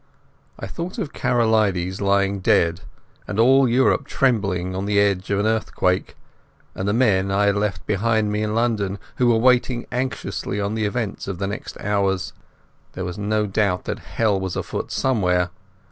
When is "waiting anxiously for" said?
9.37-10.69